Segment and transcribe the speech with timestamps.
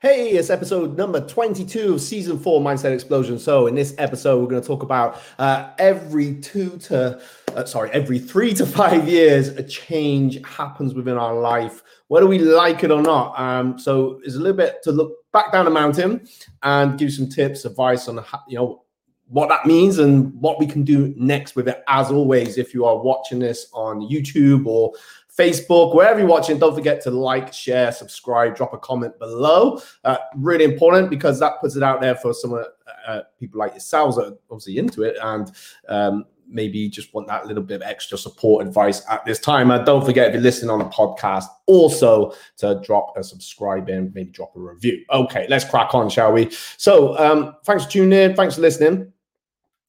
[0.00, 3.36] Hey, it's episode number 22 of season four Mindset Explosion.
[3.36, 7.20] So, in this episode, we're going to talk about uh, every two to,
[7.56, 12.38] uh, sorry, every three to five years, a change happens within our life, whether we
[12.38, 13.36] like it or not.
[13.40, 16.28] Um, so, it's a little bit to look back down the mountain
[16.62, 18.84] and give some tips, advice on, you know,
[19.28, 21.82] what that means and what we can do next with it.
[21.86, 24.92] As always, if you are watching this on YouTube or
[25.38, 29.80] Facebook, wherever you're watching, don't forget to like, share, subscribe, drop a comment below.
[30.04, 32.64] Uh, really important because that puts it out there for some uh,
[33.06, 35.52] uh, people like yourselves that are obviously into it and
[35.88, 39.70] um, maybe just want that little bit of extra support advice at this time.
[39.70, 44.12] And don't forget if you're listening on a podcast, also to drop a subscribe and
[44.14, 45.04] maybe drop a review.
[45.12, 46.50] Okay, let's crack on, shall we?
[46.78, 48.34] So, um, thanks for tuning in.
[48.34, 49.12] Thanks for listening.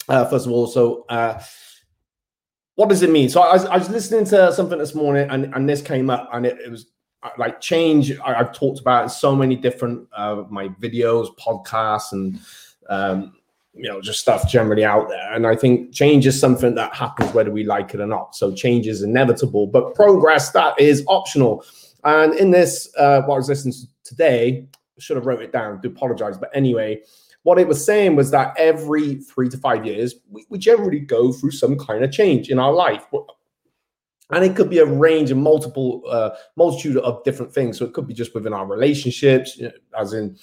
[0.10, 1.40] Uh, first of all, so uh,
[2.76, 3.30] what does it mean?
[3.30, 6.30] So I was, I was listening to something this morning, and, and this came up,
[6.34, 6.88] and it, it was
[7.22, 8.18] uh, like change.
[8.20, 12.40] I, have talked about in so many different uh, my videos, podcasts, and
[12.90, 13.34] um,
[13.76, 15.34] you know just stuff generally out there.
[15.34, 18.36] And I think change is something that happens whether we like it or not.
[18.36, 21.64] So change is inevitable, but progress that is optional.
[22.04, 24.66] And in this, uh, what I was listening to today,
[25.00, 25.82] should have wrote it down.
[25.82, 27.02] Do apologize, but anyway,
[27.44, 31.32] what it was saying was that every three to five years, we, we generally go
[31.32, 33.06] through some kind of change in our life.
[34.32, 37.78] And it could be a range of multiple, uh, multitude of different things.
[37.78, 40.38] So it could be just within our relationships, you know, as in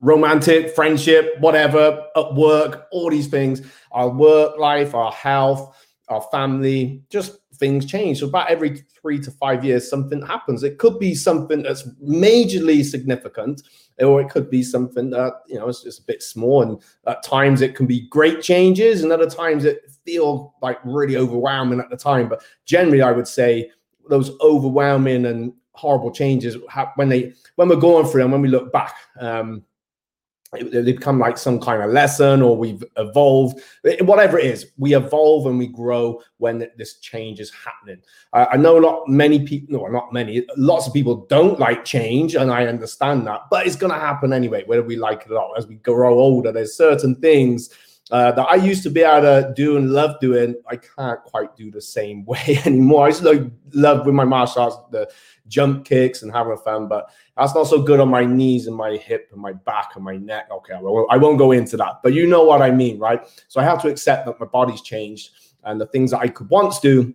[0.00, 3.60] romantic, friendship, whatever, at work, all these things,
[3.92, 5.76] our work life, our health,
[6.08, 8.20] our family, just things change.
[8.20, 10.62] So about every three to five years, something happens.
[10.62, 13.62] It could be something that's majorly significant,
[14.00, 16.62] or it could be something that you know it's just a bit small.
[16.62, 21.16] And at times it can be great changes, and other times it feel like really
[21.16, 22.28] overwhelming at the time.
[22.28, 23.70] But generally, I would say
[24.08, 26.56] those overwhelming and horrible changes
[26.96, 28.94] when they when we're going through them, when we look back.
[29.18, 29.64] Um,
[30.62, 33.60] they become like some kind of lesson or we've evolved.
[34.00, 38.02] Whatever it is we evolve and we grow when this change is happening.
[38.32, 42.34] Uh, i know not many people no not many lots of people don't like change
[42.34, 45.34] and i understand that but it's going to happen anyway whether we like it or
[45.34, 45.50] not.
[45.56, 47.70] As we grow older there's certain things
[48.10, 51.56] uh, that I used to be able to do and love doing, I can't quite
[51.56, 53.06] do the same way anymore.
[53.06, 53.42] I just like
[53.72, 55.10] love with my martial arts the
[55.48, 58.96] jump kicks and having fun, but that's not so good on my knees and my
[58.96, 60.48] hip and my back and my neck.
[60.50, 63.26] Okay, won't, I won't go into that, but you know what I mean, right?
[63.48, 65.30] So I have to accept that my body's changed
[65.64, 67.14] and the things that I could once do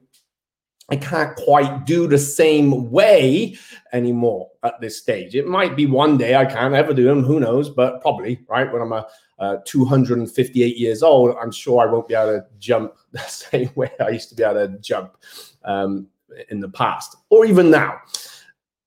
[0.92, 3.56] I can't quite do the same way
[3.94, 5.36] anymore at this stage.
[5.36, 8.72] It might be one day I can ever do them, who knows, but probably, right?
[8.72, 9.06] When I'm a,
[9.40, 13.92] uh, 258 years old, I'm sure I won't be able to jump the same way
[14.00, 15.18] I used to be able to jump
[15.64, 16.08] um,
[16.50, 18.00] in the past or even now.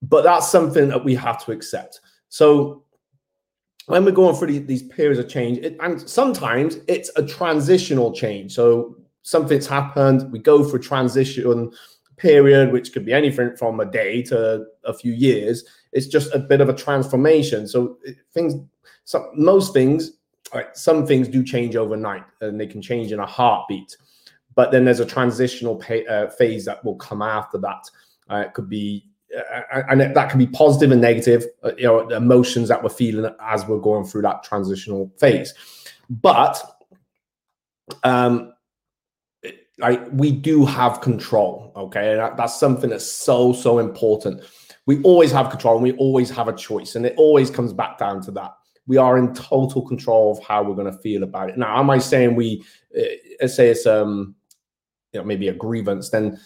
[0.03, 2.01] But that's something that we have to accept.
[2.29, 2.85] So
[3.87, 8.53] when we're going through these periods of change, it, and sometimes it's a transitional change.
[8.53, 11.71] So something's happened, we go through a transition
[12.17, 15.65] period, which could be anything from a day to a few years.
[15.93, 17.67] It's just a bit of a transformation.
[17.67, 17.99] So
[18.33, 18.55] things,
[19.05, 20.13] so most things,
[20.75, 23.97] some things do change overnight, and they can change in a heartbeat.
[24.55, 27.89] But then there's a transitional pay, uh, phase that will come after that.
[28.31, 31.45] Uh, it could be, uh, and that can be positive and negative.
[31.63, 35.55] Uh, you know, the emotions that we're feeling as we're going through that transitional phase.
[36.11, 36.63] But
[38.03, 38.53] um,
[39.79, 44.43] like we do have control okay that, that's something that's so so important
[44.87, 47.99] we always have control and we always have a choice and it always comes back
[47.99, 48.53] down to that
[48.87, 51.91] we are in total control of how we're going to feel about it now am
[51.91, 52.63] i saying we
[52.97, 54.35] uh, say it's um
[55.13, 56.39] you know maybe a grievance then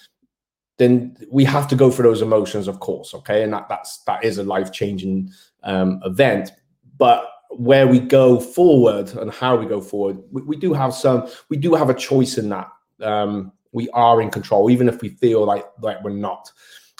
[0.78, 4.22] then we have to go through those emotions of course okay and that that's that
[4.24, 5.30] is a life changing
[5.64, 6.50] um event
[6.98, 11.26] but where we go forward and how we go forward we, we do have some
[11.48, 12.68] we do have a choice in that
[13.02, 16.50] um, we are in control, even if we feel like like we're not.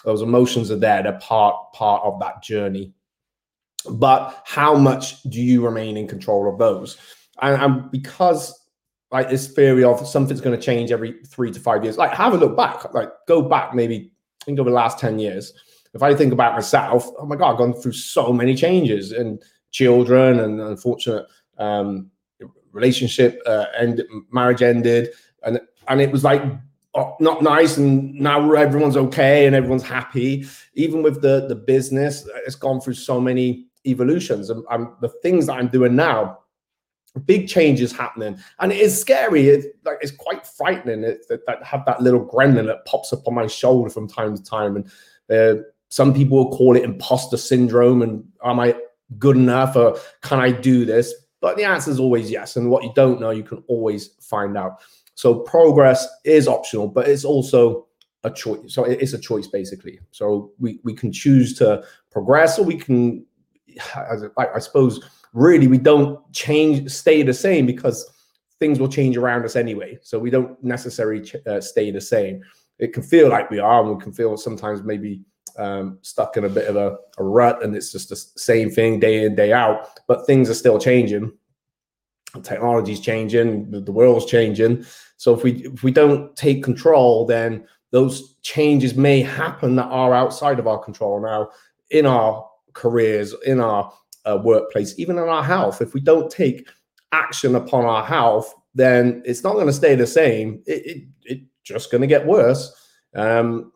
[0.03, 2.93] Those emotions are there; they're part part of that journey.
[3.89, 6.97] But how much do you remain in control of those?
[7.41, 8.53] And, and because
[9.11, 12.33] like this theory of something's going to change every three to five years, like have
[12.33, 14.11] a look back, like go back maybe
[14.43, 15.53] think over the last ten years.
[15.93, 19.41] If I think about myself, oh my god, I've gone through so many changes and
[19.71, 21.25] children and unfortunate
[21.57, 22.11] um,
[22.71, 25.09] relationship uh, and marriage ended
[25.43, 26.43] and and it was like
[27.19, 32.55] not nice and now everyone's okay and everyone's happy even with the the business it's
[32.55, 34.63] gone through so many evolutions and,
[35.01, 36.39] the things that i'm doing now
[37.25, 41.63] big changes happening and it is scary it's like it's quite frightening it, that, that
[41.63, 44.91] have that little gremlin that pops up on my shoulder from time to time and
[45.31, 48.75] uh, some people will call it imposter syndrome and am i
[49.17, 51.13] good enough or can I do this?
[51.39, 52.55] But the answer is always yes.
[52.55, 54.79] And what you don't know, you can always find out.
[55.15, 57.87] So progress is optional, but it's also
[58.23, 58.73] a choice.
[58.73, 59.99] So it's a choice basically.
[60.11, 63.25] So we, we can choose to progress or we can,
[63.95, 65.03] I, I suppose,
[65.33, 68.09] really we don't change, stay the same because
[68.59, 69.99] things will change around us anyway.
[70.01, 72.41] So we don't necessarily ch- uh, stay the same.
[72.79, 75.21] It can feel like we are, and we can feel sometimes maybe
[75.57, 78.99] um, stuck in a bit of a, a rut and it's just the same thing
[78.99, 79.99] day in, day out.
[80.07, 81.31] But things are still changing.
[82.43, 84.85] Technology's changing, the world's changing.
[85.17, 90.13] So if we if we don't take control, then those changes may happen that are
[90.13, 91.49] outside of our control now
[91.89, 92.47] in our
[92.77, 93.91] careers, in our
[94.25, 95.81] uh, workplace, even in our health.
[95.81, 96.69] If we don't take
[97.11, 100.61] action upon our health, then it's not going to stay the same.
[100.65, 102.73] It, it, just going to get worse.
[103.13, 103.73] Um,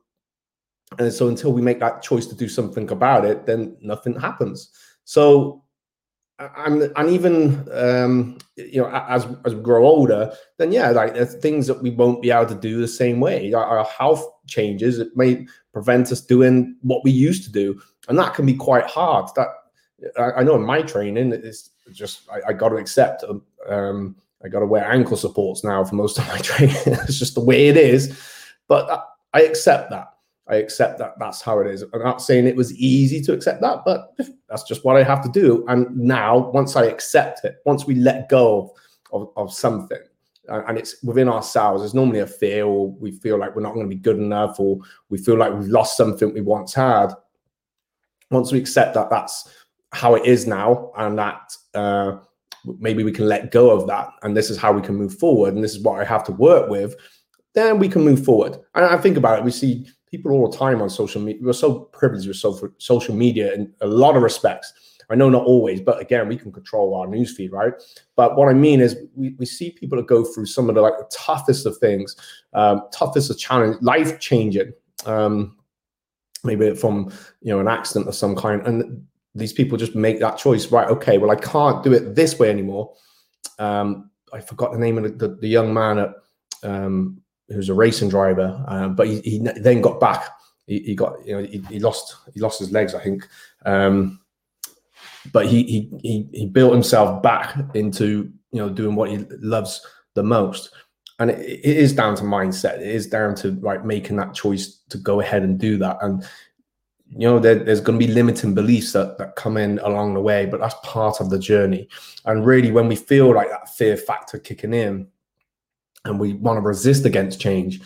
[0.98, 4.70] and so until we make that choice to do something about it, then nothing happens.
[5.04, 5.64] So
[6.56, 11.36] and and even um, you know as as we grow older, then yeah, like there's
[11.36, 13.54] things that we won't be able to do the same way.
[13.54, 18.18] Our, our, health changes; it may prevent us doing what we used to do, and
[18.18, 19.30] that can be quite hard.
[19.36, 19.48] That
[20.18, 23.24] I, I know in my training, it's just I, I got to accept.
[23.68, 26.76] Um, I got to wear ankle supports now for most of my training.
[26.86, 28.20] it's just the way it is,
[28.68, 30.08] but I accept that.
[30.48, 31.84] I accept that that's how it is.
[31.94, 34.14] I'm not saying it was easy to accept that, but
[34.50, 35.64] that's just what I have to do.
[35.68, 38.74] And now, once I accept it, once we let go
[39.14, 40.00] of, of, of something,
[40.50, 43.90] and it's within ourselves, there's normally a fear, or we feel like we're not going
[43.90, 47.14] to be good enough, or we feel like we've lost something we once had.
[48.32, 49.50] Once we accept that that's
[49.92, 52.18] how it is now, and that uh,
[52.80, 55.54] maybe we can let go of that, and this is how we can move forward,
[55.54, 56.96] and this is what I have to work with,
[57.54, 58.58] then we can move forward.
[58.76, 61.42] And I think about it, we see people all the time on social media.
[61.44, 64.74] We're so privileged with social media in a lot of respects.
[65.10, 67.74] I know not always, but again, we can control our newsfeed, right?
[68.16, 70.82] But what I mean is, we, we see people that go through some of the
[70.82, 72.16] like the toughest of things,
[72.54, 74.72] um, toughest of challenge, life changing,
[75.06, 75.58] um,
[76.44, 77.12] maybe from
[77.42, 79.06] you know an accident of some kind, and
[79.36, 80.90] these people just make that choice, right?
[80.90, 82.94] Okay, well, I can't do it this way anymore.
[83.60, 86.14] Um, I forgot the name of the, the, the young man at
[86.64, 90.30] um, who's a racing driver, um, but he, he, then got back.
[90.68, 93.28] He, he, got you know he, he, lost he lost his legs, I think.
[93.66, 94.20] Um,
[95.32, 99.86] but he, he he he built himself back into you know doing what he loves
[100.14, 100.74] the most,
[101.22, 102.80] and it, it is down to mindset.
[102.80, 105.98] It is down to like making that choice to go ahead and do that.
[106.02, 106.28] And
[107.10, 110.22] you know there, there's going to be limiting beliefs that, that come in along the
[110.22, 111.88] way, but that's part of the journey.
[112.26, 115.08] And really, when we feel like that fear factor kicking in,
[116.06, 117.82] and we want to resist against change,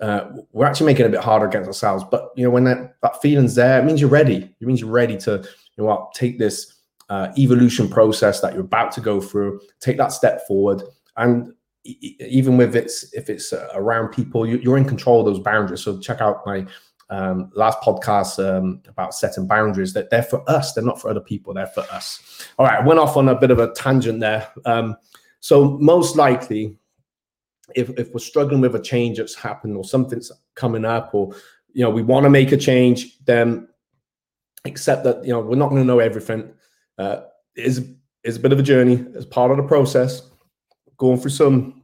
[0.00, 2.04] uh, we're actually making it a bit harder against ourselves.
[2.10, 4.54] But you know, when that, that feeling's there, it means you're ready.
[4.60, 6.74] It means you're ready to, you know what, take this
[7.10, 10.82] uh, evolution process that you're about to go through, take that step forward,
[11.18, 11.52] and
[11.88, 15.82] even with it's if it's uh, around people, you, are in control of those boundaries.
[15.82, 16.66] So check out my
[17.10, 19.92] um, last podcast um, about setting boundaries.
[19.92, 21.54] That they're for us, they're not for other people.
[21.54, 22.46] They're for us.
[22.58, 24.48] All right, I went off on a bit of a tangent there.
[24.64, 24.96] Um,
[25.40, 26.76] so most likely,
[27.74, 31.34] if, if we're struggling with a change that's happened or something's coming up or
[31.72, 33.68] you know we want to make a change then
[34.64, 36.50] accept that you know we're not going to know everything
[36.98, 37.20] uh,
[37.56, 37.90] is
[38.24, 40.22] is a bit of a journey as part of the process
[40.96, 41.77] going through some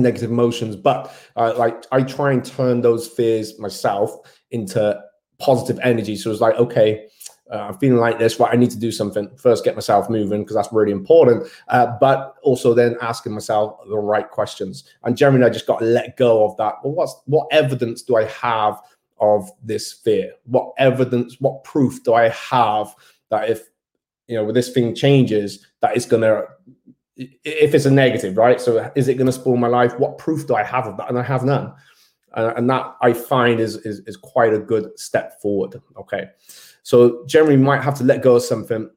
[0.00, 4.12] negative emotions but uh, like i try and turn those fears myself
[4.50, 4.98] into
[5.38, 7.08] positive energy so it's like okay
[7.50, 8.52] uh, I'm feeling like this, right?
[8.52, 9.30] I need to do something.
[9.36, 11.46] First, get myself moving because that's really important.
[11.68, 14.84] Uh, but also then asking myself the right questions.
[15.04, 16.74] And generally, I just got to let go of that.
[16.84, 18.80] Well, what's what evidence do I have
[19.20, 20.32] of this fear?
[20.44, 21.36] What evidence?
[21.40, 22.94] What proof do I have
[23.30, 23.68] that if
[24.26, 26.42] you know, when this thing changes, that it's gonna
[27.18, 28.60] if it's a negative, right?
[28.60, 29.98] So is it going to spoil my life?
[29.98, 31.08] What proof do I have of that?
[31.08, 31.74] And I have none.
[32.34, 35.80] Uh, and that I find is, is is quite a good step forward.
[35.98, 36.28] Okay.
[36.82, 38.88] So generally, might have to let go of something.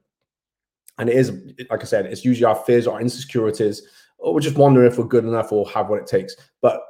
[0.98, 1.32] And it is,
[1.70, 3.82] like I said, it's usually our fears or insecurities,
[4.20, 6.36] or we're just wondering if we're good enough or have what it takes.
[6.62, 6.82] But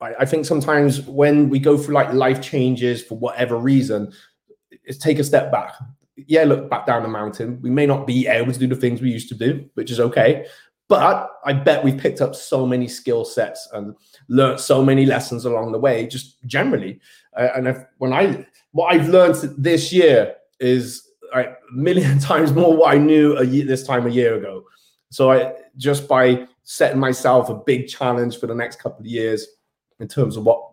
[0.00, 4.12] I, I think sometimes when we go through like life changes for whatever reason,
[4.84, 5.72] it's take a step back.
[6.28, 7.60] Yeah, look back down the mountain.
[7.62, 10.00] We may not be able to do the things we used to do, which is
[10.00, 10.46] okay.
[10.88, 13.94] But I bet we've picked up so many skill sets and
[14.28, 16.98] learned so many lessons along the way, just generally.
[17.36, 22.76] Uh, and if, when I what I've learned this year is a million times more
[22.76, 24.64] what I knew a year, this time a year ago.
[25.10, 29.46] So I just by setting myself a big challenge for the next couple of years
[30.00, 30.69] in terms of what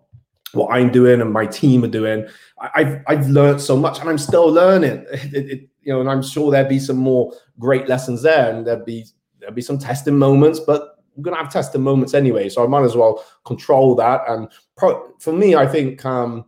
[0.54, 2.28] what I'm doing and my team are doing,
[2.60, 5.06] I, have I've learned so much, and I'm still learning.
[5.14, 8.68] It, it, you know, and I'm sure there'd be some more great lessons there, and
[8.68, 9.06] there'd be
[9.40, 12.84] there'd be some testing moments, but we're gonna have testing moments anyway, so I might
[12.84, 14.22] as well control that.
[14.28, 16.46] And pro- for me, I think um,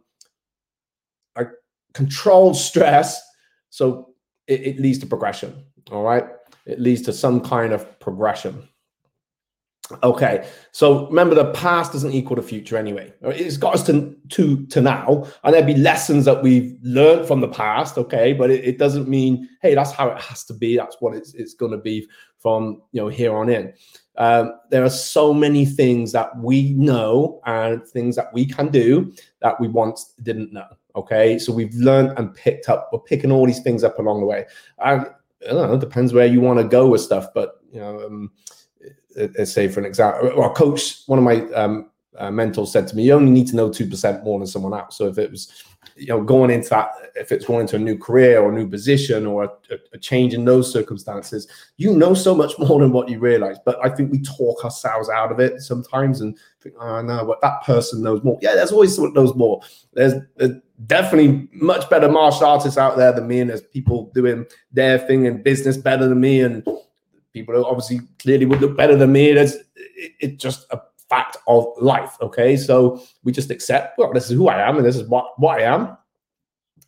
[1.37, 1.45] I
[1.93, 3.21] control stress,
[3.69, 4.09] so
[4.47, 5.63] it, it leads to progression.
[5.91, 6.25] All right,
[6.65, 8.67] it leads to some kind of progression.
[10.03, 13.11] Okay, so remember the past doesn't equal the future anyway.
[13.21, 17.41] It's got us to to, to now, and there'd be lessons that we've learned from
[17.41, 17.97] the past.
[17.97, 20.77] Okay, but it, it doesn't mean hey that's how it has to be.
[20.77, 23.73] That's what it's it's going to be from you know here on in.
[24.17, 29.11] Um, there are so many things that we know and things that we can do
[29.41, 30.67] that we once didn't know.
[30.95, 32.89] Okay, so we've learned and picked up.
[32.93, 34.45] We're picking all these things up along the way.
[34.77, 35.07] And
[35.49, 38.05] I don't know, it depends where you want to go with stuff, but you know.
[38.05, 38.31] Um,
[39.15, 42.95] let's say for an example, well, coach, one of my um, uh, mentors said to
[42.95, 44.97] me, you only need to know 2% more than someone else.
[44.97, 45.63] So if it was,
[45.95, 48.67] you know, going into that, if it's going into a new career or a new
[48.67, 49.49] position or a,
[49.93, 53.57] a, change in those circumstances, you know so much more than what you realize.
[53.63, 57.41] But I think we talk ourselves out of it sometimes and think, oh no, what
[57.41, 58.37] that person knows more.
[58.41, 59.61] Yeah, there's always someone knows more.
[59.93, 60.53] There's, there's
[60.87, 65.25] definitely much better martial artists out there than me, and there's people doing their thing
[65.25, 66.67] in business better than me, and
[67.33, 69.29] people obviously clearly would look better than me.
[69.29, 72.17] It's it, it's just a fact of life.
[72.21, 73.97] Okay, so we just accept.
[73.97, 75.97] Well, this is who I am, and this is what what I am.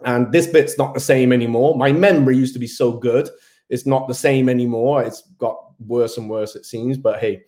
[0.04, 1.78] And this bit's not the same anymore.
[1.78, 3.30] My memory used to be so good.
[3.70, 5.04] It's not the same anymore.
[5.04, 6.98] It's got worse and worse, it seems.
[6.98, 7.44] But hey,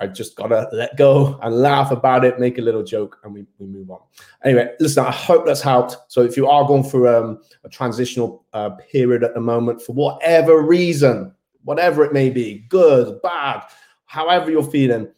[0.00, 3.46] I just gotta let go and laugh about it, make a little joke, and we,
[3.58, 4.00] we move on.
[4.44, 5.96] Anyway, listen, I hope that's helped.
[6.08, 9.92] So if you are going through um, a transitional uh, period at the moment for
[9.92, 11.32] whatever reason,
[11.64, 13.64] whatever it may be, good, bad,
[14.06, 15.08] however you're feeling,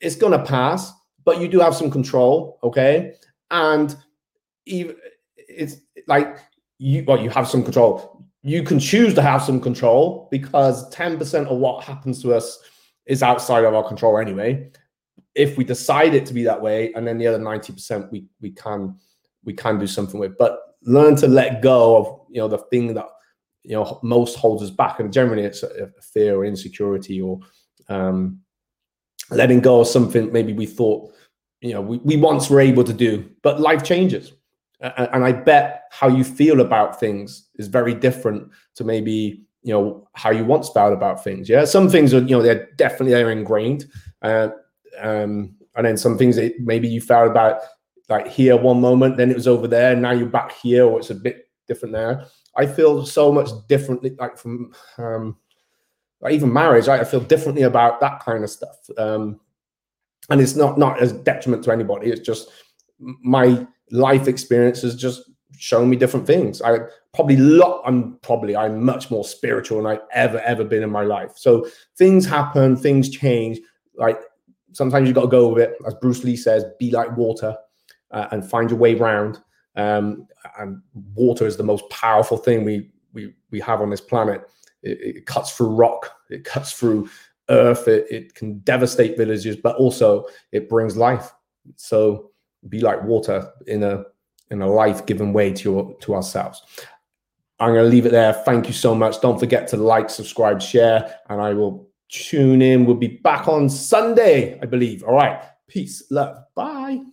[0.00, 0.92] it's going to pass,
[1.24, 3.14] but you do have some control, okay?
[3.50, 3.96] And
[4.66, 4.96] even
[5.36, 6.38] it's like
[6.78, 8.24] you well, you have some control.
[8.42, 12.58] You can choose to have some control because 10% of what happens to us
[13.06, 14.68] is outside of our control anyway.
[15.34, 18.50] If we decide it to be that way, and then the other 90% we we
[18.50, 18.96] can
[19.44, 20.36] we can do something with.
[20.38, 23.06] But learn to let go of you know the thing that
[23.62, 25.00] you know most holds us back.
[25.00, 27.40] And generally it's a, fear or insecurity or
[27.88, 28.40] um,
[29.30, 31.12] letting go of something maybe we thought
[31.60, 33.28] you know we, we once were able to do.
[33.42, 34.32] But life changes.
[34.80, 40.08] And i bet how you feel about things is very different to maybe you know
[40.14, 41.48] how you once felt about things.
[41.48, 43.86] Yeah some things are you know they're definitely they're ingrained.
[44.22, 44.48] Uh,
[45.00, 47.60] um, and then some things that maybe you felt about
[48.08, 50.98] like here one moment then it was over there and now you're back here or
[50.98, 55.36] it's a bit different there I feel so much differently, like from um,
[56.20, 56.88] like even marriage.
[56.88, 57.00] Right?
[57.00, 59.40] I feel differently about that kind of stuff, um,
[60.30, 62.10] and it's not not as detriment to anybody.
[62.10, 62.50] It's just
[62.98, 65.22] my life experience has just
[65.58, 66.60] shown me different things.
[66.62, 66.78] I
[67.14, 67.82] probably lot.
[67.84, 71.32] I'm probably I'm much more spiritual than I've ever ever been in my life.
[71.36, 71.66] So
[71.96, 73.60] things happen, things change.
[73.96, 74.20] Like
[74.72, 77.56] sometimes you got to go with it, as Bruce Lee says, be like water
[78.10, 79.38] uh, and find your way round.
[79.76, 80.26] Um,
[80.58, 80.82] and
[81.14, 84.42] water is the most powerful thing we we we have on this planet.
[84.82, 87.08] It, it cuts through rock, it cuts through
[87.48, 91.32] earth, it, it can devastate villages, but also it brings life.
[91.76, 92.30] So
[92.68, 94.04] be like water in a
[94.50, 96.62] in a life-given way to your to ourselves.
[97.60, 98.32] I'm going to leave it there.
[98.32, 99.20] Thank you so much.
[99.20, 102.84] Don't forget to like, subscribe, share, and I will tune in.
[102.84, 105.04] We'll be back on Sunday, I believe.
[105.04, 105.44] All right.
[105.68, 106.38] Peace, love.
[106.56, 107.11] Bye.